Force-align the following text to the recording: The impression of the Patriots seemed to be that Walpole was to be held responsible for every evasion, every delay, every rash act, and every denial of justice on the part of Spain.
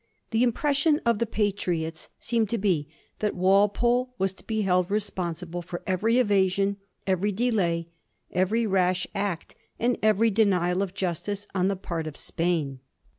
The 0.31 0.41
impression 0.41 0.99
of 1.05 1.19
the 1.19 1.27
Patriots 1.27 2.09
seemed 2.19 2.49
to 2.49 2.57
be 2.57 2.87
that 3.19 3.35
Walpole 3.35 4.15
was 4.17 4.33
to 4.33 4.43
be 4.43 4.61
held 4.63 4.89
responsible 4.89 5.61
for 5.61 5.83
every 5.85 6.17
evasion, 6.17 6.77
every 7.05 7.31
delay, 7.31 7.87
every 8.31 8.65
rash 8.65 9.05
act, 9.13 9.53
and 9.77 9.99
every 10.01 10.31
denial 10.31 10.81
of 10.81 10.95
justice 10.95 11.45
on 11.53 11.67
the 11.67 11.75
part 11.75 12.07
of 12.07 12.17
Spain. 12.17 12.79